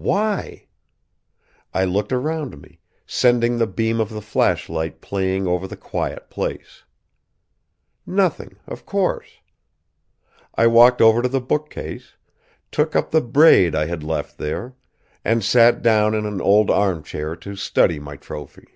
Why? 0.00 0.68
I 1.74 1.84
looked 1.84 2.12
around 2.12 2.62
me, 2.62 2.78
sending 3.04 3.58
the 3.58 3.66
beam 3.66 4.00
of 4.00 4.10
the 4.10 4.22
flashlight 4.22 5.00
playing 5.00 5.48
over 5.48 5.66
the 5.66 5.76
quiet 5.76 6.30
place. 6.30 6.84
Nothing, 8.06 8.58
of 8.68 8.86
course! 8.86 9.26
I 10.54 10.68
walked 10.68 11.02
over 11.02 11.20
to 11.20 11.28
the 11.28 11.40
bookcase, 11.40 12.12
took 12.70 12.94
up 12.94 13.10
the 13.10 13.20
braid 13.20 13.74
I 13.74 13.86
had 13.86 14.04
left 14.04 14.38
there, 14.38 14.76
and 15.24 15.42
sat 15.42 15.82
down 15.82 16.14
in 16.14 16.26
an 16.26 16.40
old 16.40 16.70
armchair 16.70 17.34
to 17.34 17.56
study 17.56 17.98
my 17.98 18.14
trophy. 18.14 18.68